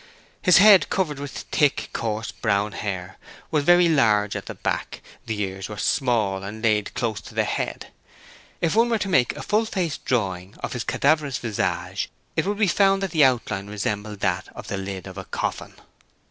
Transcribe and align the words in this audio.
His 0.41 0.57
head, 0.57 0.89
covered 0.89 1.19
with 1.19 1.29
thick, 1.51 1.91
coarse 1.93 2.31
brown 2.31 2.71
hair, 2.71 3.19
was 3.51 3.63
very 3.63 3.87
large 3.87 4.35
at 4.35 4.47
the 4.47 4.55
back; 4.55 4.99
the 5.27 5.39
ears 5.41 5.69
were 5.69 5.77
small 5.77 6.41
and 6.41 6.63
laid 6.63 6.91
close 6.95 7.21
to 7.21 7.35
the 7.35 7.43
head. 7.43 7.89
If 8.61 8.73
one 8.75 8.89
were 8.89 8.97
to 8.97 9.07
make 9.07 9.35
a 9.37 9.43
full 9.43 9.65
face 9.65 9.99
drawing 9.99 10.55
of 10.63 10.73
his 10.73 10.83
cadaverous 10.83 11.37
visage 11.37 12.09
it 12.35 12.47
would 12.47 12.57
be 12.57 12.65
found 12.65 13.03
that 13.03 13.11
the 13.11 13.23
outline 13.25 13.67
resembled 13.67 14.21
that 14.21 14.47
of 14.55 14.69
the 14.69 14.77
lid 14.77 15.05
of 15.05 15.19
a 15.19 15.25
coffin. 15.25 15.75